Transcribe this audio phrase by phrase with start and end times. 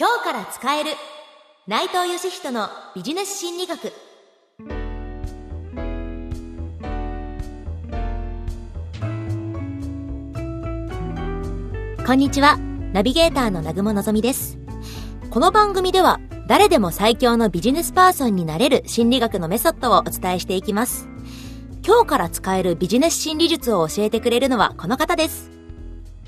[0.00, 0.90] 今日から使える。
[1.66, 3.92] 内藤義人のビジネス心理学。
[12.06, 12.58] こんにちは。
[12.92, 14.56] ナビゲーターの南雲のぞみです。
[15.30, 21.08] この番組では誰でも最強のビジネスパーソンになれる心理学のメソッドをお伝えしていきます。
[21.84, 25.50] 今日から使えるビジネス心理術を教えてくれるのはこの方です。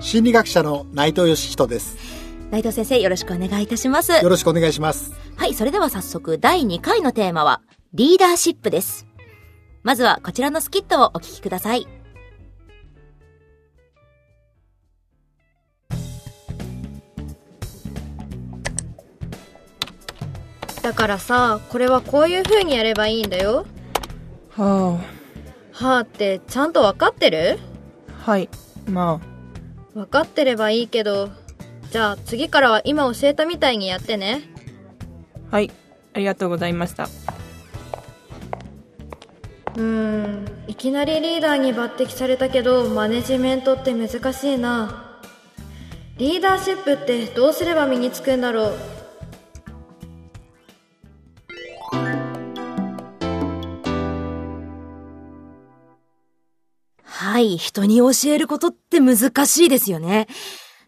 [0.00, 2.23] 心理学者の内藤義人です。
[2.54, 9.08] 内藤先生よろしくお願いいたしますよろしくお願いしますはい、それでは早速第2回のテーマはリーダーシップです。
[9.82, 11.88] まずはこちらのスキットをお聞きください。
[20.82, 23.66] だからさこれはこういう風にやればいいんだよ
[24.50, 25.00] は
[25.72, 27.58] はあってちゃんと分かってる？
[28.24, 28.48] あ、はい。
[28.88, 29.20] ま
[29.94, 31.30] 分かってればいいけど
[31.94, 34.42] じゃあ次からは今教えたみたいにやってね
[35.52, 35.70] あ、はい。
[36.12, 37.04] ありがとうございました。
[37.04, 45.20] うーんいきなりリーダーに抜擢されたけどマネジメントって難しいな
[46.16, 48.78] リーダーシップってどうすれば身につくんだろう
[57.04, 60.26] はい、人に教えることって難しいですよね。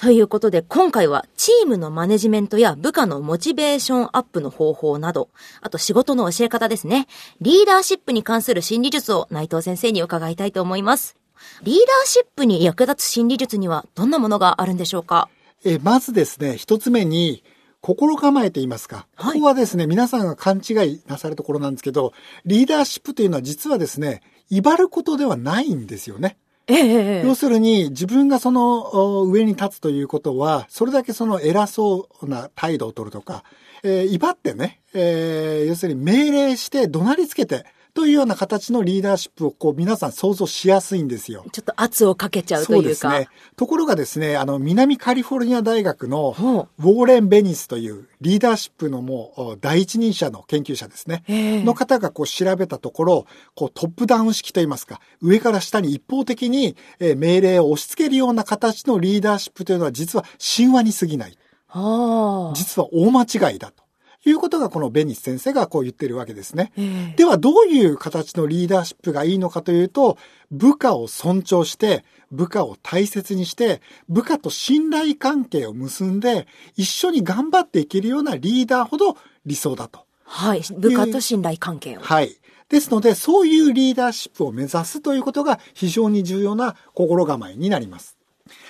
[0.00, 5.28] ということで今回はチームのマネジメントや部下のモチベーションアップの方法など、
[5.60, 7.08] あと仕事の教え方ですね。
[7.40, 11.16] リーダーシップに関する心理術を内藤先生に伺いたいと思います。
[11.64, 15.28] リーダーシップに役立つ心理術にはどんなものがあるんでしょうか？
[15.64, 17.42] えまずですね一つ目に
[17.80, 22.12] 心構えと言いますか、はいここはですね皆さんが勘違いなされるところなんですけど
[22.44, 27.22] リーダーシップというのは実はですね威張ることではないんですよねええ。
[27.24, 33.42] 要するに自分がその上に立つということはそれだけその偉そうな態度を取るとか、
[33.82, 37.64] えー威張ってね、えー要するに命令して怒鳴りつけて
[37.98, 41.44] というような形のリーダーシップをこう皆さん想像しやすいんですよ。
[41.50, 42.88] ちょっと圧をかけちゃうとそういうか。
[42.90, 43.28] ですね。
[43.56, 51.24] ところがですね、あの、南カリフォルニア大学のほウォーレン・ベニスというリーダーシップのもうお第一人者の研究者ですね。
[51.26, 53.26] ええの方がこう調べたところ、
[53.56, 61.36] こうトップダウン式といいますか、上から下に一方的にえー命令を押し付けるような形のリーダーシップというのは実は神話に過ぎない。
[61.66, 62.54] はあ。
[62.54, 63.87] 実は大間違いだと
[64.24, 66.72] いうことがこのベニス先生がこう言ってるわけですね。
[66.76, 70.18] ええではどういう形のリーダーシップがいいのかというと、
[70.50, 76.46] 部下を尊重して、部下を大切にして、部下と信頼関係を結んで、
[76.76, 80.04] 一緒に頑張っていけるようなリーダーほど理想だと。
[80.24, 80.62] はい。
[80.76, 82.00] 部下と信頼関係を。
[82.00, 82.36] はい。
[82.68, 88.17] ですので、そういうリーダーシップを目指すということが非常に重要な心構えになります。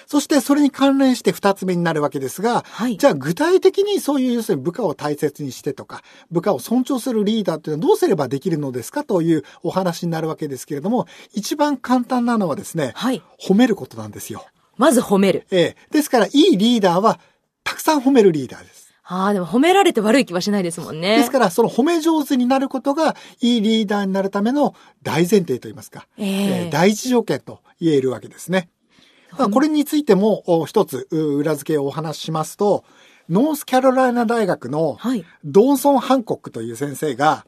[0.08, 13.22] そしてそれに関連して二つ目になるわけですが、はいじゃあ具体的にそういう要するに部下を大切にしてとか、部下を尊重するリーダーっていうのはどうすればできるのですかというお話になるわけですけれども、一番簡単なのはですね、はい。
[13.38, 14.46] 褒めることなんですよ。
[14.78, 15.46] まず褒める。
[15.50, 15.76] ええ。
[15.91, 17.20] ですから、いいリーダーは
[17.62, 18.94] たくさん褒めるリーダーです。
[19.04, 21.19] ああ、でも褒められて悪い気はしないですもんね。
[21.19, 28.70] ですから、その褒め上手になることが、いいリーダーになるための大前提といいますか、ええー第一条件と言えるわけですね。
[29.37, 32.84] まあこれについてもお一つう裏付けをお話ししますと、
[33.28, 35.25] ノースカロライナ大学のはい。
[35.44, 37.44] ドーソン・ハンコックという先生が、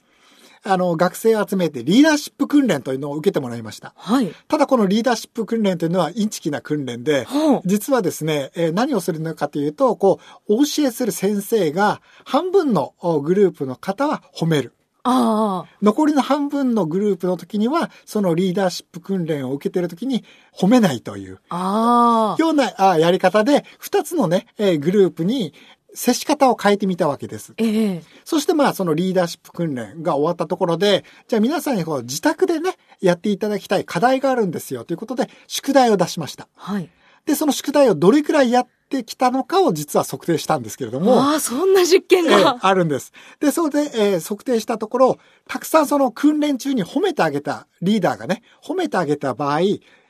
[0.62, 3.94] あの、学生を集めてリーダーシップ訓練というのを受けてもらいました。
[3.96, 4.30] はい。
[4.46, 14.74] ただこのリーダーシップ訓練というのはインチキな訓練で、ほう実はですね、えー何をするのかというと、こう、お教えする先生が半分のおグループの方は褒める。
[15.02, 15.76] ああ。
[15.82, 22.42] 残りの半分のグループの時には、そのリーダーシップ訓練を受けている時に褒めないというああ。
[22.42, 25.54] ようなあやり方で、二つのね、えーグループに
[25.94, 27.54] 接し方を変えてみたわけです。
[27.56, 36.48] ええそしてまあそのリーダーシップ訓練が終わったところで、じゃあ皆さんにこう自宅でね、やっていただきたい課題があるんですよということで、宿題を出しました。
[36.54, 36.88] はい。
[37.26, 42.58] で、その宿題をどれくらいやってきたのかを実は測定したんですけれども、ああ、そんな実験ええが。
[42.60, 43.12] あるんです。
[43.38, 49.60] で、それで、えー測定したところ、たくさんその訓練中に褒めてあげたリーダーがね、褒めてあげた場合、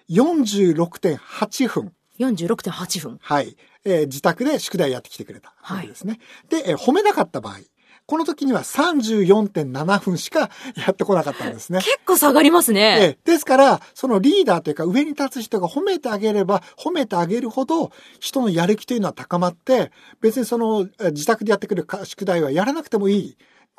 [0.08, 3.18] 46.8分、46.8分。
[3.20, 6.18] はい、えー自宅で宿題やってきてくれたわけですね。
[6.48, 7.56] で、えー褒めなかった場合、
[8.10, 11.78] この時には34.7分しかやってこなかったんですね。
[11.78, 12.98] 結構下がりますね。
[13.00, 23.36] ええですから、そのリーダーというか上に立つ人が褒めてあげれば、褒めてあげるほど人のやる気というのは高まって、別にそのえ自宅でやってくるか宿題はやらなくてもいい。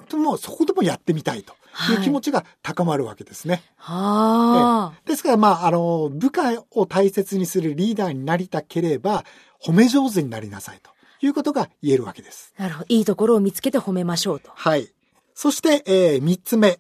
[0.10, 1.54] でもそこでもやってみたいと
[1.92, 3.63] いう気持ちが高まるわけですね。
[3.75, 5.01] はあ。
[5.06, 9.25] ですから、まあ、あの、部下を大切にするリーダーになりたければ、
[9.62, 12.53] 褒め上手になりなさいということが言えるわけです。
[12.57, 12.85] なるほど。
[12.89, 14.51] いいところを見つけて褒めましょうと。
[14.53, 14.89] はい。
[15.33, 16.79] そして、えー、三つ目。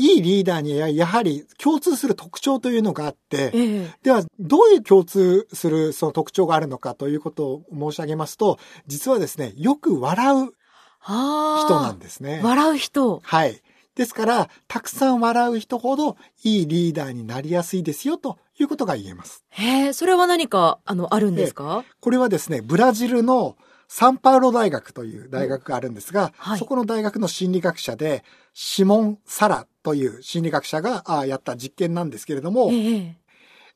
[0.00, 10.52] いいリーダーにはやはり共通する特徴というのがあって、ええでは、どういう共通するその特徴があるのかということを申し上げますと、実はですね、よく笑う。
[11.00, 12.40] 人なんですね。
[12.44, 13.20] 笑う人。
[13.24, 13.60] はい。
[13.96, 19.44] ですから、たくさん笑う人ほどいいリーダーになりやすいですよということが言えます。
[19.48, 21.84] へえ、それは何か、あの、あるんですか？
[22.00, 23.56] これはですね、ブラジルの
[23.88, 33.16] サンパウロ大学という大学があるんですが、はいそこの大学の心理学者で、シモン・サラという心理学者があやった実験なんですけれども、ええ。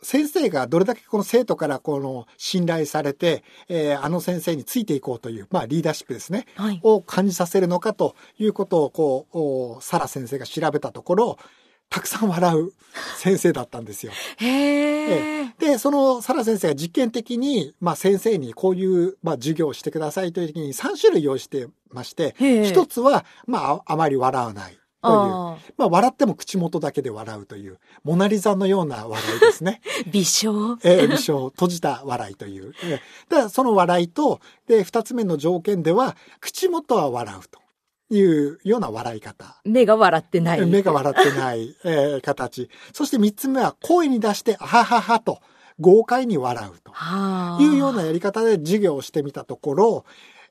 [0.03, 6.81] 先生がどれだけこの生徒からこの信頼されて、えーあの先生についていこうという、まあリーダーシップですね、はい。
[6.83, 11.39] を感じさせるのかということをこう、おサラ先生が調べたところ、
[11.93, 12.73] たくさん笑う
[13.17, 14.13] 先生だったんですよ。
[14.39, 15.55] へえ。
[15.59, 22.35] で、そのサラ先生が実験的に、まあ先生にこういう、まあ授業をしてくださいという時に3種類用意してまして、
[22.65, 24.81] 一つは、まあああまり笑わないという。
[25.03, 29.83] あまあ笑っても口元だけで笑うという、モナリザのような笑いですね。
[29.85, 30.79] あ、 微笑？
[30.83, 32.73] えー、微笑、閉じた笑いという。
[32.85, 37.62] えーだからその笑いと、で、二つ目の条件では、口元は笑うと
[38.17, 39.57] いうような笑い方。
[39.65, 40.67] 目が笑ってない。
[40.67, 42.69] 目が笑ってない、 えー形。
[42.93, 45.41] そして三つ目は、声に出して、あはははと、
[45.81, 47.63] 豪快に笑うとはあ。
[47.63, 50.05] いうようなやり方で授業をしてみたところ、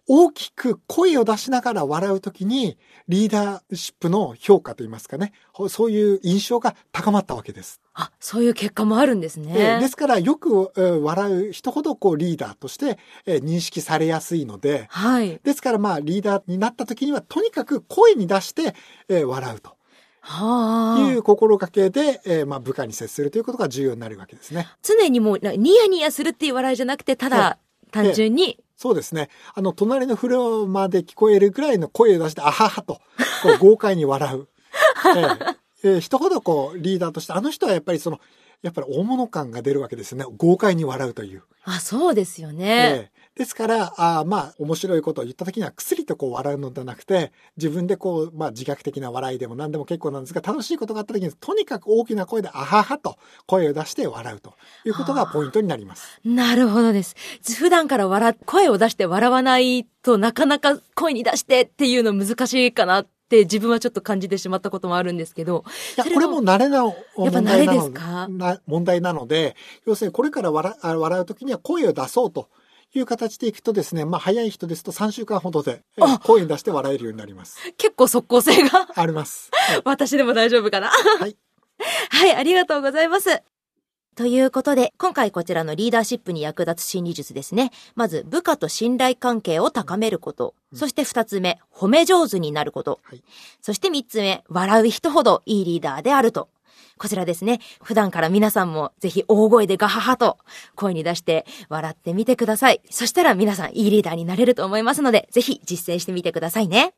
[0.08, 2.78] 大きく声を出しながら笑うときに、
[3.08, 7.80] リーダーシップの評価といいますかね、ほそういう印象が高まったわけです。
[7.94, 9.54] あ、そういう結果もあるんですね。
[9.56, 15.40] えーですから、よく、えー笑う人ほど、こう、リーダーとして、えー認識されやすいので、はい。
[15.44, 18.76] ですから、まあ、リーダーになった時には、とにかく声に出して、
[19.08, 19.76] えー笑うと
[20.22, 21.10] はあ。
[21.12, 24.68] いう心がけで、えーまあ、部下に接するということが重要になるわけですね。
[24.84, 27.58] 常にもう、なニヤニヤするっていう笑いじゃなくて、ただ、
[27.92, 29.30] 単純に、そうですね。
[29.54, 32.96] あの、隣のフロアまで聞こえるぐらいの声を出して、あははと、
[33.44, 34.48] こう豪快に笑う。
[35.16, 38.20] えーえー人ほどこう、リーダーとして、あの人はやっぱりその、
[38.62, 40.26] やっぱり大物感が出るわけですよね。
[40.38, 41.44] 豪快に笑うという。
[41.64, 43.11] あ、そうですよね。
[43.34, 53.18] ええですから、あーまあ、面白いことを言った時には、くすりとこう笑うのではなくて、自分でこう、まあ、自虐的な笑いでも何でも結構なんですが、楽しいことがあった時に、とにかく大きな声で、あははと
[53.48, 54.54] 声を出して笑うと
[54.86, 56.20] いうことがポイントになります。
[56.26, 57.16] なるほどです。
[57.58, 65.64] 普段から笑、声を出して笑わないとなかなか声に出してっていうの難しいかなって自分はちょっと感じてしまったこともあるんですけど。
[65.96, 66.94] いや、これも慣れな、やっ
[67.32, 68.28] ぱ問題な慣れでのすか？
[68.28, 69.56] な問題なので、
[69.88, 72.50] 要するにこれから笑あ笑う時には声を出そうと
[72.94, 77.58] いう形でいくとですね、まあ、早い人ですと3週間ほどで、えあ声に出して笑えるようになります。
[77.78, 79.50] 結構即効性があります。
[79.52, 80.90] はい 私でも大丈夫かな？
[80.90, 81.36] はい。
[82.10, 83.42] はい、ありがとうございます。
[84.14, 87.72] ということで、今回こちらのリーダーシップに役立つ心理術ですね。
[87.96, 90.54] まず、部下と信頼関係を高めること。
[90.76, 93.00] そして二つ目、褒め上手になること。
[93.04, 93.24] はい
[93.62, 96.50] そして三つ目、笑う人ほどいいリーダーであると。
[96.98, 97.60] こちらですね。
[97.82, 100.38] 普段から皆さんもぜひ大声でガハハと
[100.76, 102.82] 声に出して笑ってみてください。
[102.90, 106.94] そしたら皆さんいいリーダーになれると思いますので、ぜひ実践してみてくださいね。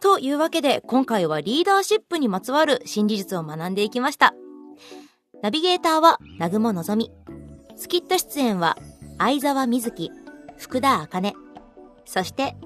[0.00, 4.34] というわけで、今回はリーダーシップにまつわる心理術を学んでいきました。
[5.42, 7.10] ナビゲーターは、南雲のぞみ。
[7.76, 8.78] スキット出演は、
[9.18, 10.10] 相沢瑞希、
[10.56, 11.34] 福田茜。
[12.06, 12.56] そして、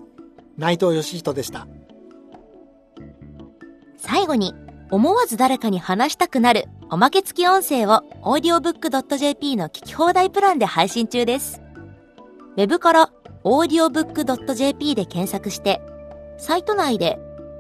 [0.56, 1.66] 内藤義人でした。
[3.96, 4.54] 最後に、
[4.90, 11.60] 思わず誰かに話したくなるおまけ付き音声を audiobook.jp の聞き放題プランで配信中です。
[12.56, 13.10] ウェブから
[13.44, 15.80] audiobook.jp で検索して、
[16.38, 17.18] サイト内で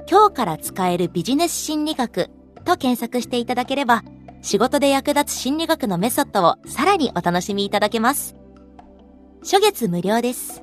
[0.08, 2.30] 今日から使えるビジネス心理学
[2.64, 4.02] と検索していただければ、
[4.42, 8.36] 仕事で役立つ心理学のメソッドをさらにお楽しみいただけます。
[9.42, 10.62] 初月無料です。